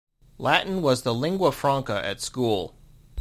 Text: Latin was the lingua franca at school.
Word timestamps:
Latin 0.39 0.81
was 0.81 1.03
the 1.03 1.13
lingua 1.13 1.51
franca 1.51 2.03
at 2.03 2.21
school. 2.21 2.75